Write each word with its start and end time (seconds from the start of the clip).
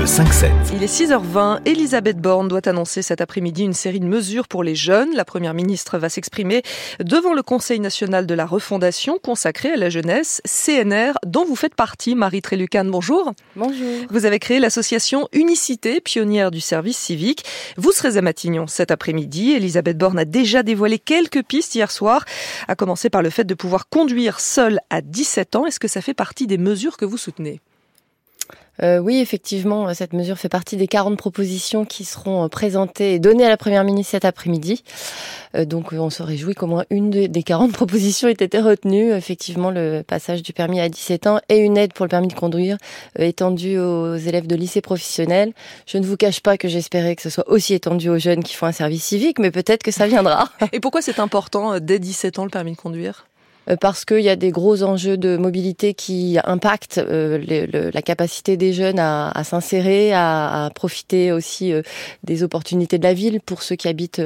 Le 0.00 0.06
5-7. 0.06 0.50
Il 0.72 0.82
est 0.82 0.86
6h20. 0.86 1.60
Elisabeth 1.66 2.16
Borne 2.16 2.48
doit 2.48 2.66
annoncer 2.66 3.02
cet 3.02 3.20
après-midi 3.20 3.64
une 3.64 3.74
série 3.74 4.00
de 4.00 4.06
mesures 4.06 4.48
pour 4.48 4.64
les 4.64 4.74
jeunes. 4.74 5.10
La 5.14 5.26
première 5.26 5.52
ministre 5.52 5.98
va 5.98 6.08
s'exprimer 6.08 6.62
devant 7.00 7.34
le 7.34 7.42
Conseil 7.42 7.80
national 7.80 8.24
de 8.24 8.32
la 8.32 8.46
refondation 8.46 9.18
consacré 9.22 9.72
à 9.72 9.76
la 9.76 9.90
jeunesse, 9.90 10.40
CNR, 10.46 11.12
dont 11.26 11.44
vous 11.44 11.54
faites 11.54 11.74
partie, 11.74 12.14
Marie 12.14 12.40
Trélucan. 12.40 12.86
Bonjour. 12.86 13.34
Bonjour. 13.56 14.06
Vous 14.08 14.24
avez 14.24 14.38
créé 14.38 14.58
l'association 14.58 15.28
Unicité, 15.34 16.00
pionnière 16.00 16.50
du 16.50 16.60
service 16.60 16.96
civique. 16.96 17.44
Vous 17.76 17.92
serez 17.92 18.16
à 18.16 18.22
Matignon 18.22 18.68
cet 18.68 18.90
après-midi. 18.90 19.52
Elisabeth 19.52 19.98
Borne 19.98 20.18
a 20.18 20.24
déjà 20.24 20.62
dévoilé 20.62 20.98
quelques 20.98 21.42
pistes 21.42 21.74
hier 21.74 21.90
soir, 21.90 22.24
à 22.68 22.74
commencer 22.74 23.10
par 23.10 23.20
le 23.20 23.28
fait 23.28 23.44
de 23.44 23.52
pouvoir 23.52 23.90
conduire 23.90 24.40
seul 24.40 24.80
à 24.88 25.02
17 25.02 25.56
ans. 25.56 25.66
Est-ce 25.66 25.78
que 25.78 25.88
ça 25.88 26.00
fait 26.00 26.14
partie 26.14 26.46
des 26.46 26.56
mesures 26.56 26.96
que 26.96 27.04
vous 27.04 27.18
soutenez? 27.18 27.60
Euh, 28.82 28.98
oui, 28.98 29.18
effectivement, 29.18 29.92
cette 29.94 30.12
mesure 30.12 30.38
fait 30.38 30.48
partie 30.48 30.76
des 30.76 30.86
40 30.86 31.16
propositions 31.18 31.84
qui 31.84 32.04
seront 32.04 32.44
euh, 32.44 32.48
présentées 32.48 33.14
et 33.14 33.18
données 33.18 33.44
à 33.44 33.48
la 33.48 33.56
Première 33.56 33.84
ministre 33.84 34.12
cet 34.12 34.24
après-midi. 34.24 34.82
Euh, 35.54 35.64
donc 35.64 35.92
on 35.92 36.10
se 36.10 36.22
réjouit 36.22 36.54
qu'au 36.54 36.66
moins 36.66 36.84
une 36.90 37.10
des 37.10 37.42
40 37.42 37.72
propositions 37.74 38.28
ait 38.28 38.32
été 38.32 38.58
retenue. 38.58 39.12
Effectivement, 39.12 39.70
le 39.70 40.02
passage 40.02 40.42
du 40.42 40.52
permis 40.52 40.80
à 40.80 40.88
17 40.88 41.26
ans 41.26 41.40
et 41.48 41.58
une 41.58 41.76
aide 41.76 41.92
pour 41.92 42.06
le 42.06 42.10
permis 42.10 42.28
de 42.28 42.34
conduire 42.34 42.78
étendue 43.18 43.78
aux 43.78 44.16
élèves 44.16 44.46
de 44.46 44.56
lycée 44.56 44.80
professionnel. 44.80 45.52
Je 45.86 45.98
ne 45.98 46.06
vous 46.06 46.16
cache 46.16 46.40
pas 46.40 46.56
que 46.56 46.68
j'espérais 46.68 47.16
que 47.16 47.22
ce 47.22 47.30
soit 47.30 47.48
aussi 47.48 47.74
étendu 47.74 48.08
aux 48.08 48.18
jeunes 48.18 48.42
qui 48.42 48.54
font 48.54 48.66
un 48.66 48.72
service 48.72 49.04
civique, 49.04 49.38
mais 49.38 49.50
peut-être 49.50 49.82
que 49.82 49.90
ça 49.90 50.06
viendra. 50.06 50.48
Et 50.72 50.80
pourquoi 50.80 51.02
c'est 51.02 51.18
important 51.18 51.78
dès 51.80 51.98
17 51.98 52.38
ans 52.38 52.44
le 52.44 52.50
permis 52.50 52.72
de 52.72 52.76
conduire? 52.76 53.26
euh, 53.26 53.29
parce 53.76 54.04
qu'il 54.04 54.20
y 54.20 54.28
a 54.28 54.36
des 54.36 54.50
gros 54.50 54.82
enjeux 54.82 55.16
de 55.16 55.36
mobilité 55.36 55.94
qui 55.94 56.38
impactent 56.44 56.98
euh, 56.98 57.38
le, 57.38 57.90
la 57.90 58.02
capacité 58.02 58.56
des 58.56 58.72
jeunes 58.72 58.98
à, 58.98 59.30
à 59.30 59.44
s'insérer, 59.44 60.12
à, 60.12 60.66
à, 60.66 60.70
profiter 60.70 61.32
aussi 61.32 61.72
euh, 61.72 61.82
des 62.24 62.42
opportunités 62.42 62.98
de 62.98 63.04
la 63.04 63.14
ville 63.14 63.40
pour 63.40 63.62
ceux 63.62 63.76
qui 63.76 63.88
habitent 63.88 64.22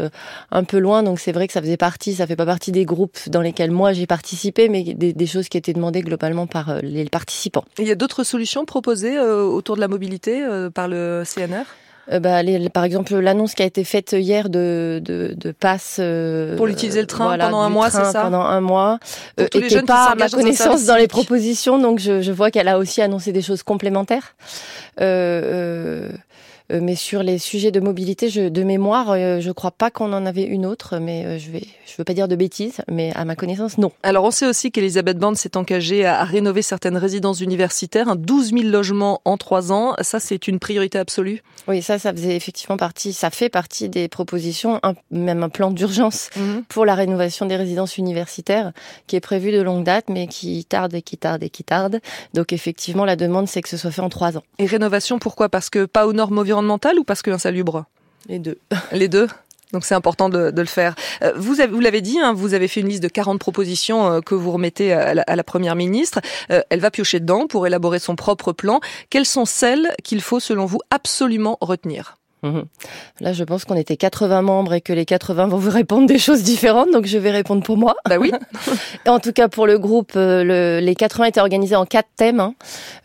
un 0.51 0.64
peu 0.64 0.78
loin. 0.78 1.03
Donc 1.03 1.20
c'est 1.20 1.33
vrai 1.33 1.47
que 1.47 1.53
ça 1.53 1.61
faisait 1.61 1.77
partie, 1.77 2.14
ça 2.14 2.27
fait 2.27 2.36
pas 2.36 2.47
partie 2.47 2.73
des 2.73 2.84
groupes 2.84 3.19
dans 3.28 3.41
lesquels 3.41 3.70
moi 3.70 3.92
j'ai 3.92 4.06
participé, 4.06 4.69
mais 4.69 4.83
des, 4.83 5.12
des, 5.12 5.27
choses 5.27 5.48
qui 5.48 5.56
étaient 5.56 5.73
demandées 5.73 6.03
globalement 6.03 6.47
par 6.47 6.81
les 6.83 7.05
participants. 7.06 7.64
il 7.79 7.86
y 7.86 7.91
a 7.91 7.95
d'autres 7.95 8.25
solutions 8.25 8.64
proposées 8.64 9.19
autour 9.19 9.77
de 9.77 9.81
la 9.81 9.89
mobilité 9.89 10.45
par 10.75 10.89
le 10.89 11.25
CNR 11.25 11.64
euh, 12.13 12.21
bah, 12.21 12.43
les, 12.43 12.69
par 12.69 12.85
exemple, 12.85 13.17
l'annonce 13.17 13.55
qui 13.55 13.63
a 13.63 13.67
été 13.67 13.85
faite 13.85 14.13
hier 14.13 14.49
de, 14.49 15.01
de, 15.03 15.35
de 15.37 15.53
passe 15.53 15.97
euh, 16.01 16.57
pour 16.57 16.67
l'utiliser 16.67 17.01
le 17.01 17.07
train 17.07 17.37
pendant 17.39 17.61
un 17.61 17.71
mois, 17.71 17.91
c'est 17.91 18.05
ça 18.05 18.23
Pendant 18.23 18.43
un 18.43 18.61
mois, 18.61 18.99
euh, 19.41 19.47
était 19.47 19.83
pas 19.83 20.11
à 20.11 20.15
ma 20.15 20.29
connaissance 20.29 20.85
dans 20.85 20.97
les 20.97 21.09
propositions, 21.09 21.79
donc 21.79 21.99
je, 21.99 22.21
je 22.21 22.33
vois 22.33 22.51
qu'elle 22.51 22.69
a 22.69 22.79
aussi 22.79 23.01
annoncé 23.03 23.33
des 23.33 23.43
choses 23.43 23.63
complémentaires. 23.63 24.35
Euh 25.01 25.45
euh, 25.45 26.09
mais 26.70 26.97
sur 26.97 27.23
les 27.23 27.39
sujets 27.39 27.70
de 27.70 27.81
mobilité, 27.81 28.31
je, 28.31 28.48
de 28.48 28.62
mémoire, 28.62 29.11
euh, 29.11 29.41
je 29.41 29.51
crois 29.51 29.70
pas 29.70 29.91
qu'on 29.91 30.12
en 30.12 30.25
avait 30.25 30.45
une 30.45 30.65
autre, 30.65 30.98
mais 30.98 31.25
euh, 31.25 31.39
je 31.39 31.51
je 31.87 31.98
veux 31.98 32.05
pas 32.05 32.15
dire 32.15 32.27
de 32.27 32.37
bêtises, 32.37 32.81
mais 32.91 33.12
à 33.15 33.25
ma 33.25 33.37
connaissance, 33.37 33.79
non. 33.79 33.93
Alors 34.03 34.25
on 34.25 34.31
sait 34.31 34.47
aussi 34.47 34.73
qu'Elisabeth 34.73 35.19
Borne 35.19 35.37
s'est 35.37 35.57
engagée 35.57 36.05
à, 36.07 36.25
rénover 36.25 36.62
certaines 36.62 36.97
résidences 36.97 37.41
universitaires, 37.41 38.17
12 38.17 38.51
000 38.51 38.62
logements 38.65 39.20
en 39.25 39.37
trois 39.37 39.70
ans. 39.70 39.95
Ça, 40.01 40.19
c'est 40.19 40.48
une 40.48 40.59
priorité 40.59 40.98
absolue? 40.98 41.42
Oui, 41.69 41.83
ça, 41.83 41.98
ça 41.98 42.12
faisait 42.12 42.35
effectivement 42.35 42.77
partie, 42.77 43.12
ça 43.12 43.31
fait 43.31 43.48
partie 43.48 43.89
des 43.89 44.09
propositions, 44.09 44.81
même 45.11 45.42
un 45.42 45.48
plan 45.48 45.70
d'urgence 45.70 46.31
mhm. 46.37 46.65
pour 46.69 46.85
la 46.85 46.95
rénovation 46.95 47.47
des 47.47 47.57
résidences 47.57 47.98
universitaires 47.98 48.73
qui 49.07 49.17
est 49.17 49.20
prévu 49.20 49.53
de 49.53 49.61
longue 49.61 49.85
date, 49.85 50.07
mais 50.09 50.27
qui 50.27 50.65
tarde 50.65 50.95
et 50.95 51.03
qui 51.03 51.17
tarde 51.17 51.42
et 51.42 51.51
qui 51.51 51.62
tarde. 51.62 52.01
Donc 52.33 52.53
effectivement, 52.53 53.05
la 53.05 53.17
demande, 53.17 53.48
c'est 53.48 53.62
que 53.62 53.69
ce 53.69 53.77
soit 53.77 53.91
fait 53.91 54.03
en 54.03 54.09
trois 54.09 54.37
ans. 54.37 54.42
Et 54.59 54.67
rénovation, 54.67 55.19
pourquoi? 55.19 55.48
Parce 55.48 55.70
que 55.70 55.85
pas 55.85 56.07
aux 56.07 56.13
normes 56.13 56.39
environnementale 56.55 56.98
ou 56.98 57.05
parce 57.05 57.23
que 57.23 57.31
insalubre 57.31 57.85
Les 58.29 58.39
deux. 58.39 58.59
Les 58.92 59.09
deux 59.09 59.29
donc 59.73 59.85
c'est 59.85 59.97
important 59.97 60.29
de, 60.29 60.53
de, 60.53 60.61
le 60.61 60.69
faire. 60.69 60.95
Euh, 61.23 61.33
vous, 61.35 61.61
avez, 61.61 61.73
vous 61.73 61.81
l'avez 61.81 62.01
dit, 62.01 62.20
hein, 62.20 62.33
vous 62.33 62.55
avez 62.55 62.69
fait 62.69 62.81
une 62.81 62.89
liste 62.89 63.03
de 63.03 63.09
40 63.09 63.41
propositions 63.41 64.07
euh, 64.07 64.20
que 64.20 64.37
vous 64.37 64.53
remettez 64.53 64.93
à 64.93 65.14
la, 65.14 65.23
à 65.23 65.35
la 65.35 65.43
Première 65.43 65.75
ministre. 65.75 66.20
Euh, 66.53 66.63
elle 66.70 66.79
va 66.79 66.93
piocher 66.93 67.19
dedans 67.19 67.48
pour 67.48 67.67
élaborer 67.67 67.98
son 67.98 68.14
propre 68.14 68.53
plan. 68.53 68.79
Quelles 69.11 69.27
sont 69.27 69.45
celles 69.45 69.93
qu'il 70.05 70.20
faut, 70.20 70.39
selon 70.39 70.64
vous, 70.64 70.79
absolument 70.91 71.59
retenir? 71.61 72.19
Mhm. 72.45 72.65
Là, 73.21 73.33
je 73.33 73.43
pense 73.43 73.65
qu'on 73.65 73.75
était 73.75 73.97
80 73.97 74.43
membres 74.43 74.75
et 74.75 74.83
que 74.83 74.93
les 74.93 75.07
80 75.07 75.47
vont 75.47 75.57
vous 75.57 75.71
répondre 75.71 76.07
des 76.07 76.19
choses 76.19 76.43
différentes, 76.43 76.91
donc 76.93 77.07
je 77.07 77.17
vais 77.17 77.31
répondre 77.31 77.63
pour 77.63 77.79
moi. 77.79 77.97
Bah 78.07 78.17
oui. 78.21 78.33
en 79.07 79.19
tout 79.19 79.33
cas, 79.33 79.49
pour 79.49 79.67
le 79.67 79.79
groupe, 79.79 80.13
euh, 80.17 80.45
le, 80.45 80.85
les 80.85 80.95
80 80.95 81.25
étaient 81.27 81.41
organisés 81.41 81.75
en 81.75 81.87
quatre 81.87 82.11
thèmes. 82.17 82.41
Hein. 82.41 82.55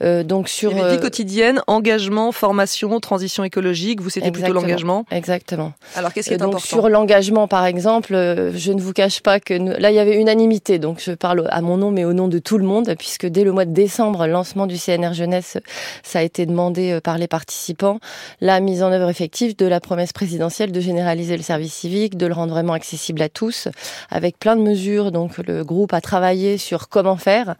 Euh, 0.03 0.23
donc 0.23 0.49
sur 0.49 0.71
vie 0.71 0.81
euh, 0.81 0.97
quotidienne, 0.97 1.61
engagement, 1.67 2.33
formation, 2.33 2.99
transition 2.99 3.45
écologique. 3.45 4.01
Vous 4.01 4.09
c'était 4.09 4.31
plutôt 4.31 4.51
l'engagement. 4.51 5.05
Exactement. 5.09 5.71
Alors 5.95 6.11
qu'est-ce 6.11 6.27
qui 6.27 6.33
est 6.33 6.37
donc, 6.37 6.49
important 6.49 6.67
Sur 6.67 6.89
l'engagement, 6.89 7.47
par 7.47 7.65
exemple, 7.65 8.13
je 8.13 8.71
ne 8.73 8.81
vous 8.81 8.91
cache 8.91 9.21
pas 9.21 9.39
que 9.39 9.53
là 9.53 9.89
il 9.89 9.95
y 9.95 9.99
avait 9.99 10.19
unanimité. 10.19 10.79
Donc 10.79 11.01
je 11.01 11.13
parle 11.13 11.47
à 11.49 11.61
mon 11.61 11.77
nom, 11.77 11.91
mais 11.91 12.03
au 12.03 12.11
nom 12.11 12.27
de 12.27 12.39
tout 12.39 12.57
le 12.57 12.65
monde, 12.65 12.93
puisque 12.99 13.25
dès 13.25 13.45
le 13.45 13.53
mois 13.53 13.65
de 13.65 13.73
décembre, 13.73 14.27
lancement 14.27 14.67
du 14.67 14.77
CNR 14.77 15.13
jeunesse, 15.13 15.57
ça 16.03 16.19
a 16.19 16.23
été 16.23 16.45
demandé 16.45 16.99
par 17.01 17.17
les 17.17 17.27
participants. 17.27 17.99
La 18.41 18.59
mise 18.59 18.83
en 18.83 18.91
œuvre 18.91 19.09
effective 19.09 19.28
de 19.29 19.65
la 19.65 19.79
promesse 19.79 20.11
présidentielle 20.11 20.71
de 20.71 20.79
généraliser 20.79 21.37
le 21.37 21.43
service 21.43 21.73
civique, 21.73 22.17
de 22.17 22.25
le 22.25 22.33
rendre 22.33 22.51
vraiment 22.51 22.73
accessible 22.73 23.21
à 23.21 23.29
tous, 23.29 23.67
avec 24.09 24.39
plein 24.39 24.55
de 24.55 24.61
mesures. 24.61 25.11
Donc 25.11 25.37
le 25.37 25.63
groupe 25.63 25.93
a 25.93 26.01
travaillé 26.01 26.57
sur 26.57 26.89
comment 26.89 27.15
faire, 27.15 27.55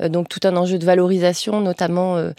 euh, 0.00 0.08
donc 0.08 0.28
tout 0.28 0.40
un 0.44 0.56
enjeu 0.56 0.78
de 0.78 0.84
valorisation, 0.84 1.60
notamment 1.60 2.16
euh, 2.16 2.30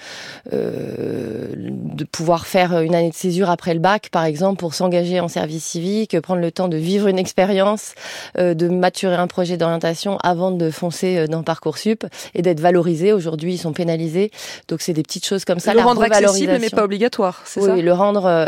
euh, 0.54 1.48
de 1.58 2.04
pouvoir 2.04 2.46
faire 2.46 2.80
une 2.80 2.94
année 2.94 3.10
de 3.10 3.16
césure 3.16 3.50
après 3.50 3.74
le 3.74 3.80
bac, 3.80 4.10
par 4.12 4.24
exemple, 4.24 4.60
pour 4.60 4.74
s'engager 4.74 5.20
en 5.20 5.28
service 5.28 5.66
civique, 5.66 6.20
prendre 6.22 6.42
le 6.42 6.52
temps 6.52 6.68
de 6.68 6.78
vivre 6.78 7.08
une 7.08 7.20
expérience, 7.20 7.94
de 8.38 8.68
maturer 8.68 9.16
un 9.16 9.28
projet 9.28 9.58
d'orientation 9.58 10.18
avant 10.24 10.52
de 10.52 10.70
foncer 10.70 11.28
dans 11.28 11.44
Parcoursup 11.44 12.06
et 12.34 12.42
d'être 12.42 12.60
valorisé. 12.60 13.14
Aujourd'hui, 13.14 13.56
ils 13.56 13.58
sont 13.58 13.74
pénalisés, 13.74 14.32
donc 14.68 14.82
c'est 14.82 14.94
des 14.94 15.04
petites 15.04 15.26
choses 15.26 15.46
comme 15.46 15.60
ça. 15.60 15.74
Le 15.74 15.82
rendre 15.82 16.04
accessible 16.04 16.58
mais 16.60 16.70
pas 16.70 16.84
obligatoire, 16.84 17.42
c'est 17.46 17.62
ça? 17.62 17.74
Oui, 17.74 17.82
le 17.82 17.94
rendre 17.94 18.48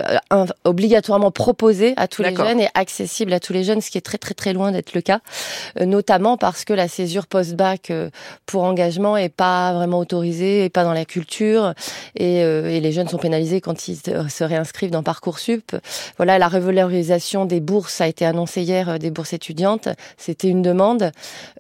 obligatoirement 0.64 1.32
proposé 1.32 1.94
à 1.98 2.08
tous 2.08 2.22
les 2.22 2.36
jeunes 2.36 2.60
et 2.60 2.70
accessible 2.74 3.34
à 3.34 3.40
tous 3.40 3.54
les 3.54 3.64
jeunes, 3.64 3.82
ce 3.82 3.90
qui 3.90 3.98
est 3.98 4.02
très 4.02 4.18
très 4.18 4.34
très 4.34 4.54
loin 4.54 4.72
d'être 4.72 4.94
le 4.94 5.02
cas, 5.02 5.20
euh, 5.80 5.86
notamment 5.86 6.38
parce 6.38 6.66
que 6.66 6.74
la 6.74 6.88
césure 6.88 7.28
post-bac 7.28 7.92
euh, 7.92 8.10
pour 8.46 8.64
engagement 8.64 9.18
est 9.18 9.30
pas 9.30 9.74
vraiment 9.74 10.00
autorisée 10.00 10.66
et 10.66 10.70
pas 10.70 10.84
dans 10.84 10.94
la 10.94 11.06
culture 11.06 11.74
et, 12.16 12.44
euh, 12.44 12.70
et 12.70 12.80
les 12.80 12.92
jeunes 12.92 13.08
sont 13.08 13.18
pénalisés 13.18 13.62
quand 13.62 13.88
ils 13.88 13.98
se 13.98 14.44
réinscrivent 14.44 14.92
dans 14.92 15.04
parcoursup. 15.04 15.76
Voilà, 16.18 16.38
la 16.38 16.48
revalorisation 16.48 17.46
des 17.46 17.60
bourses 17.60 18.02
a 18.02 18.08
été 18.08 18.26
annoncée 18.26 18.62
hier, 18.62 19.00
des 19.00 19.12
bourses 19.12 19.34
étudiantes, 19.34 19.90
c'était 20.18 20.50
une 20.50 20.62
demande. 20.62 21.12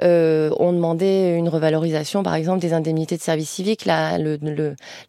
Euh, 0.01 0.49
on 0.59 0.73
demandait 0.73 1.35
une 1.35 1.49
revalorisation, 1.49 2.23
par 2.23 2.35
exemple, 2.35 2.59
des 2.59 2.73
indemnités 2.73 3.17
de 3.17 3.21
service 3.21 3.49
civique. 3.49 3.85
Là, 3.85 4.17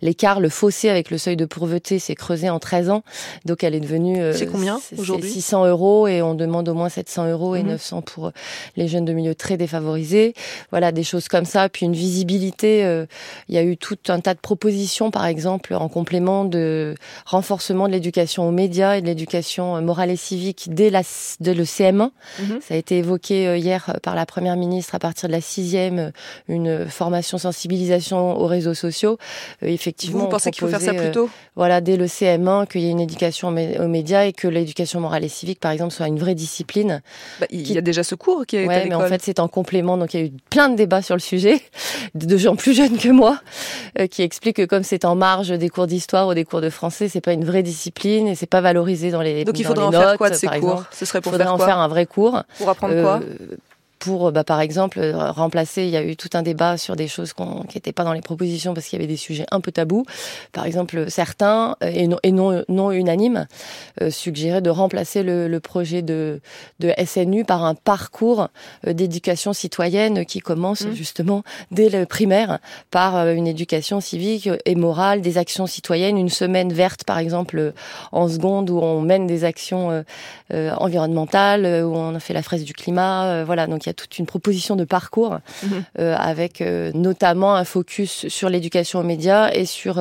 l'écart, 0.02 0.40
le, 0.40 0.44
le 0.44 0.48
fossé 0.48 0.88
avec 0.88 1.10
le 1.10 1.18
seuil 1.18 1.36
de 1.36 1.44
pauvreté 1.44 1.98
s'est 1.98 2.14
creusé 2.14 2.50
en 2.50 2.58
13 2.58 2.90
ans. 2.90 3.02
Donc 3.44 3.64
elle 3.64 3.74
est 3.74 3.80
devenue. 3.80 4.20
Euh, 4.20 4.32
c'est 4.32 4.46
combien 4.46 4.80
aujourd'hui 4.96 5.30
600 5.30 5.66
euros 5.66 6.06
et 6.08 6.22
on 6.22 6.34
demande 6.34 6.68
au 6.68 6.74
moins 6.74 6.88
700 6.88 7.30
euros 7.30 7.54
et 7.54 7.62
900 7.62 7.96
mhm. 7.96 8.02
pour 8.02 8.32
les 8.76 8.88
jeunes 8.88 9.04
de 9.04 9.12
milieux 9.12 9.34
très 9.34 9.56
défavorisés. 9.56 10.34
Voilà 10.70 10.92
des 10.92 11.04
choses 11.04 11.28
comme 11.28 11.44
ça. 11.44 11.68
Puis 11.68 11.86
une 11.86 11.94
visibilité. 11.94 12.84
Euh, 12.84 13.06
il 13.48 13.54
y 13.54 13.58
a 13.58 13.62
eu 13.62 13.76
tout 13.76 13.98
un 14.08 14.20
tas 14.20 14.34
de 14.34 14.40
propositions, 14.40 15.10
par 15.10 15.26
exemple, 15.26 15.74
en 15.74 15.88
complément 15.88 16.44
de 16.44 16.94
renforcement 17.26 17.86
de 17.86 17.92
l'éducation 17.92 18.48
aux 18.48 18.52
médias 18.52 18.96
et 18.96 19.00
de 19.00 19.06
l'éducation 19.06 19.80
morale 19.82 20.10
et 20.10 20.16
civique 20.16 20.68
dès 20.70 20.90
la 20.90 21.02
de 21.40 21.52
le 21.52 21.64
CM1. 21.64 22.10
Mhm. 22.38 22.58
Ça 22.60 22.74
a 22.74 22.76
été 22.76 22.98
évoqué 22.98 23.46
euh, 23.46 23.56
hier 23.56 23.98
par 24.02 24.14
la 24.14 24.26
première 24.26 24.56
ministre 24.56 24.94
à 24.94 24.98
partir 24.98 25.28
de 25.28 25.32
la 25.32 25.40
sixième, 25.40 26.12
une 26.48 26.86
formation 26.88 27.38
sensibilisation 27.38 28.38
aux 28.38 28.46
réseaux 28.46 28.74
sociaux. 28.74 29.18
effectivement, 29.62 30.24
vous 30.24 30.28
pensez 30.28 30.50
qu'il 30.50 30.60
faut 30.60 30.68
faire 30.68 30.80
ça 30.80 30.94
plus 30.94 31.10
tôt 31.10 31.30
Voilà, 31.56 31.80
dès 31.80 31.96
le 31.96 32.06
CM1, 32.06 32.66
qu'il 32.66 32.82
y 32.82 32.86
ait 32.86 32.90
une 32.90 33.00
éducation 33.00 33.27
aux 33.44 33.88
médias 33.88 34.24
et 34.24 34.32
que 34.32 34.48
l'éducation 34.48 35.00
morale 35.00 35.24
et 35.24 35.28
civique, 35.28 35.60
par 35.60 35.70
exemple, 35.70 35.92
soit 35.92 36.06
une 36.06 36.18
vraie 36.18 36.34
discipline. 36.34 37.02
Bah, 37.40 37.46
il 37.50 37.72
y 37.72 37.78
a 37.78 37.80
déjà 37.80 38.02
ce 38.02 38.14
cours 38.14 38.46
qui 38.46 38.56
est 38.56 38.66
ouais, 38.66 38.86
mais 38.88 38.94
en 38.94 39.06
fait, 39.06 39.22
c'est 39.22 39.40
en 39.40 39.48
complément. 39.48 39.96
Donc, 39.96 40.14
il 40.14 40.20
y 40.20 40.22
a 40.22 40.26
eu 40.26 40.32
plein 40.50 40.68
de 40.68 40.76
débats 40.76 41.02
sur 41.02 41.14
le 41.14 41.20
sujet, 41.20 41.60
de 42.14 42.36
gens 42.36 42.56
plus 42.56 42.74
jeunes 42.74 42.98
que 42.98 43.08
moi, 43.08 43.40
euh, 43.98 44.06
qui 44.06 44.22
expliquent 44.22 44.56
que 44.56 44.64
comme 44.64 44.82
c'est 44.82 45.04
en 45.04 45.14
marge 45.14 45.50
des 45.50 45.68
cours 45.68 45.86
d'histoire 45.86 46.28
ou 46.28 46.34
des 46.34 46.44
cours 46.44 46.60
de 46.60 46.70
français, 46.70 47.08
c'est 47.08 47.20
pas 47.20 47.32
une 47.32 47.44
vraie 47.44 47.62
discipline 47.62 48.28
et 48.28 48.34
c'est 48.34 48.46
pas 48.46 48.60
valorisé 48.60 49.10
dans 49.10 49.22
les 49.22 49.44
Donc, 49.44 49.58
il 49.58 49.64
faudrait 49.64 49.84
en 49.84 49.92
faire 49.92 50.16
quoi 50.16 50.30
de 50.30 50.34
ces 50.34 50.46
cours? 50.46 50.84
Ce 50.92 51.04
serait 51.04 51.20
pour 51.20 51.32
faudrait 51.32 51.46
faire 51.46 51.54
en 51.54 51.58
faire 51.58 51.78
un 51.78 51.88
vrai 51.88 52.06
cours. 52.06 52.42
Pour 52.58 52.68
apprendre 52.68 53.00
quoi? 53.02 53.20
Euh, 53.22 53.56
pour, 53.98 54.32
bah, 54.32 54.44
par 54.44 54.60
exemple, 54.60 55.00
remplacer. 55.14 55.84
Il 55.84 55.90
y 55.90 55.96
a 55.96 56.02
eu 56.02 56.16
tout 56.16 56.30
un 56.34 56.42
débat 56.42 56.76
sur 56.76 56.96
des 56.96 57.08
choses 57.08 57.32
qui 57.32 57.76
n'étaient 57.76 57.92
pas 57.92 58.04
dans 58.04 58.12
les 58.12 58.20
propositions 58.20 58.74
parce 58.74 58.86
qu'il 58.86 58.98
y 58.98 59.02
avait 59.02 59.10
des 59.10 59.16
sujets 59.16 59.46
un 59.50 59.60
peu 59.60 59.72
tabous. 59.72 60.04
Par 60.52 60.66
exemple, 60.66 61.10
certains 61.10 61.76
et 61.80 62.06
non, 62.06 62.18
et 62.22 62.32
non, 62.32 62.64
non 62.68 62.90
unanimes 62.90 63.46
suggéraient 64.10 64.62
de 64.62 64.70
remplacer 64.70 65.22
le, 65.22 65.48
le 65.48 65.60
projet 65.60 66.02
de, 66.02 66.40
de 66.80 66.92
SNU 67.04 67.44
par 67.44 67.64
un 67.64 67.74
parcours 67.74 68.48
d'éducation 68.86 69.52
citoyenne 69.52 70.24
qui 70.24 70.40
commence 70.40 70.82
mmh. 70.82 70.92
justement 70.92 71.42
dès 71.70 71.88
le 71.88 72.06
primaire 72.06 72.58
par 72.90 73.28
une 73.28 73.46
éducation 73.46 74.00
civique 74.00 74.48
et 74.64 74.74
morale, 74.74 75.20
des 75.20 75.38
actions 75.38 75.66
citoyennes, 75.66 76.18
une 76.18 76.28
semaine 76.28 76.72
verte 76.72 77.04
par 77.04 77.18
exemple 77.18 77.72
en 78.12 78.28
seconde 78.28 78.70
où 78.70 78.78
on 78.78 79.00
mène 79.00 79.26
des 79.26 79.44
actions 79.44 79.90
euh, 79.90 80.02
euh, 80.52 80.72
environnementales, 80.76 81.84
où 81.84 81.94
on 81.94 82.14
a 82.14 82.20
fait 82.20 82.34
la 82.34 82.42
fraise 82.42 82.64
du 82.64 82.72
climat. 82.72 83.26
Euh, 83.26 83.44
voilà, 83.44 83.66
donc 83.66 83.87
y 83.88 83.90
a 83.90 83.94
toute 83.94 84.18
une 84.18 84.26
proposition 84.26 84.76
de 84.76 84.84
parcours 84.84 85.38
mhm. 85.62 85.84
avec 85.96 86.62
notamment 86.94 87.54
un 87.54 87.64
focus 87.64 88.28
sur 88.28 88.48
l'éducation 88.48 89.00
aux 89.00 89.04
médias 89.04 89.50
et 89.52 89.66
sur 89.66 90.00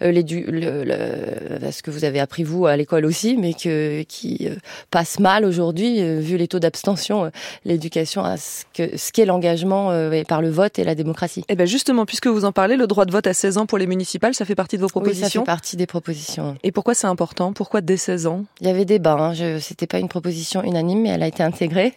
l'édu 0.00 0.44
le, 0.48 0.84
le, 0.84 1.70
ce 1.70 1.82
que 1.82 1.90
vous 1.90 2.04
avez 2.04 2.20
appris 2.20 2.44
vous 2.44 2.66
à 2.66 2.76
l'école 2.76 3.04
aussi, 3.04 3.36
mais 3.36 3.54
que, 3.54 4.02
qui 4.02 4.48
passe 4.90 5.18
mal 5.18 5.44
aujourd'hui 5.44 6.02
vu 6.20 6.36
les 6.36 6.48
taux 6.48 6.58
d'abstention, 6.58 7.30
l'éducation 7.64 8.24
à 8.24 8.36
ce 8.36 8.64
qu'est 8.72 8.96
ce 8.96 9.12
qu'est 9.12 9.26
l'engagement 9.26 9.90
par 10.28 10.42
le 10.42 10.50
vote 10.50 10.78
et 10.78 10.84
la 10.84 10.94
démocratie. 10.94 11.40
Et 11.40 11.44
eh 11.50 11.56
bien 11.56 11.66
justement, 11.66 12.06
puisque 12.06 12.26
vous 12.26 12.44
en 12.44 12.52
parlez, 12.52 12.76
le 12.76 12.86
droit 12.86 13.04
de 13.04 13.12
vote 13.12 13.26
à 13.26 13.34
16 13.34 13.58
ans 13.58 13.66
pour 13.66 13.78
les 13.78 13.86
municipales, 13.86 14.34
ça 14.34 14.44
fait 14.44 14.54
partie 14.54 14.76
de 14.76 14.82
vos 14.82 14.88
propositions 14.88 15.24
Oui, 15.24 15.30
ça 15.30 15.40
fait 15.40 15.44
partie 15.44 15.76
des 15.76 15.86
propositions. 15.86 16.56
Et 16.62 16.72
pourquoi 16.72 16.94
c'est 16.94 17.06
important? 17.06 17.52
Pourquoi 17.52 17.80
dès 17.80 17.96
16 17.96 18.26
ans? 18.26 18.44
Il 18.60 18.66
y 18.66 18.70
avait 18.70 18.84
débat. 18.84 19.16
Hein. 19.18 19.58
C'était 19.60 19.86
pas 19.86 19.98
une 19.98 20.08
proposition 20.08 20.62
unanime, 20.62 21.02
mais 21.02 21.10
elle 21.10 21.22
a 21.22 21.26
été 21.26 21.42
intégrée. 21.42 21.94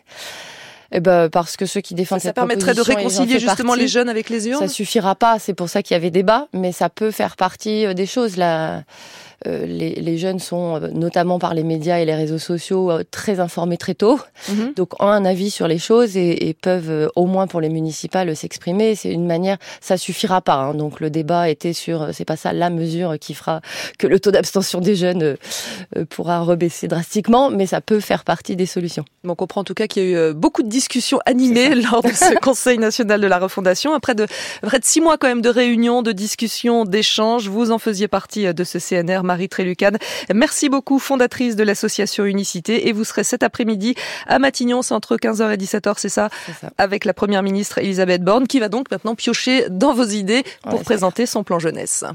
Eh 0.91 0.99
ben, 0.99 1.29
parce 1.29 1.57
que 1.57 1.65
ceux 1.65 1.81
qui 1.81 1.95
défendent 1.95 2.19
ça, 2.19 2.29
cette 2.29 2.35
permettrait 2.35 2.73
de 2.73 2.81
réconcilier 2.81 3.39
justement 3.39 3.75
les 3.75 3.87
jeunes 3.87 4.09
avec 4.09 4.29
les 4.29 4.47
urnes. 4.47 4.59
Ça 4.59 4.67
suffira 4.67 5.15
pas, 5.15 5.39
c'est 5.39 5.53
pour 5.53 5.69
ça 5.69 5.81
qu'il 5.81 5.95
y 5.95 5.97
avait 5.97 6.11
débat, 6.11 6.47
mais 6.53 6.71
ça 6.71 6.89
peut 6.89 7.11
faire 7.11 7.35
partie 7.35 7.85
euh, 7.85 7.93
des 7.93 8.05
choses. 8.05 8.37
Là, 8.37 8.83
euh, 9.47 9.65
les, 9.65 9.91
les, 9.95 10.17
jeunes 10.17 10.39
sont, 10.39 10.75
euh, 10.75 10.89
notamment 10.91 11.39
par 11.39 11.53
les 11.53 11.63
médias 11.63 11.99
et 11.99 12.05
les 12.05 12.15
réseaux 12.15 12.39
sociaux, 12.39 12.89
euh, 12.89 13.03
très 13.09 13.39
informés 13.39 13.77
très 13.77 13.93
tôt, 13.93 14.19
mhm. 14.49 14.73
donc 14.75 15.01
ont 15.01 15.07
un 15.07 15.25
avis 15.25 15.51
sur 15.51 15.67
les 15.67 15.77
choses 15.77 16.17
et, 16.17 16.47
et 16.47 16.53
peuvent, 16.53 17.09
au 17.15 17.25
moins 17.25 17.45
pour 17.47 17.61
les 17.61 17.69
municipales, 17.69 18.35
s'exprimer. 18.35 18.95
C'est 18.95 19.11
une 19.11 19.27
manière, 19.27 19.57
ça 19.81 19.97
suffira 19.97 20.41
pas. 20.41 20.55
Hein. 20.55 20.73
donc 20.73 20.99
le 20.99 21.09
débat 21.09 21.49
était 21.49 21.73
sur, 21.73 22.09
c'est 22.13 22.25
pas 22.25 22.37
ça 22.37 22.53
la 22.53 22.69
mesure 22.69 23.17
qui 23.19 23.33
fera 23.33 23.61
que 23.99 24.07
le 24.07 24.19
taux 24.19 24.31
d'abstention 24.31 24.79
des 24.79 24.95
jeunes 24.95 25.37
pourra 26.09 26.41
rebaisser 26.41 26.87
drastiquement, 26.87 27.49
mais 27.49 27.65
ça 27.65 27.81
peut 27.81 27.99
faire 27.99 28.23
partie 28.23 28.55
des 28.55 28.65
solutions. 28.65 29.05
on 29.27 29.35
comprend 29.35 29.61
en 29.61 29.63
tout 29.63 29.73
cas 29.73 29.87
qu'il 29.87 30.03
y 30.03 30.15
a 30.15 30.29
eu 30.29 30.33
beaucoup 30.33 30.63
de 30.63 30.69
discussions 30.69 31.19
animées 31.25 31.75
lors 31.75 32.01
de 32.01 32.09
ce 32.09 32.39
Conseil 32.41 32.77
national 32.77 33.21
de 33.21 33.27
la 33.27 33.39
refondation. 33.39 33.93
Après 33.93 34.15
de, 34.15 34.27
près 34.61 34.79
de 34.79 34.85
six 34.85 35.01
mois 35.01 35.17
quand 35.17 35.27
même 35.27 35.41
de 35.41 35.49
réunions, 35.49 36.01
de 36.01 36.11
discussions, 36.11 36.85
d'échanges, 36.85 37.47
vous 37.49 37.71
en 37.71 37.79
faisiez 37.79 38.07
partie 38.07 38.53
de 38.53 38.63
ce 38.63 38.77
CNR. 38.77 39.23
Marie 39.25 39.49
Trélucane. 39.49 39.97
Merci 40.33 40.69
beaucoup, 40.69 40.99
fondatrice 40.99 41.55
de 41.55 41.63
l'association 41.63 42.23
Unicité. 42.23 42.87
Et 42.87 42.93
vous 42.93 43.03
serez 43.03 43.23
cet 43.23 43.43
après-midi 43.43 43.95
à 44.27 44.39
Matignon, 44.39 44.81
c'est 44.81 44.93
entre 44.93 45.17
15h 45.17 45.53
et 45.53 45.57
17h, 45.57 45.95
c'est 45.97 46.09
ça, 46.09 46.29
ça, 46.61 46.69
Avec 46.77 47.03
la 47.03 47.13
première 47.13 47.43
ministre 47.43 47.79
Elisabeth 47.79 48.23
Borne, 48.23 48.47
qui 48.47 48.59
va 48.59 48.69
donc 48.69 48.89
maintenant 48.89 49.15
piocher 49.15 49.65
dans 49.69 49.93
vos 49.93 50.05
idées 50.05 50.43
pour 50.69 50.81
présenter 50.83 51.25
son 51.25 51.43
plan 51.43 51.59
jeunesse. 51.59 52.05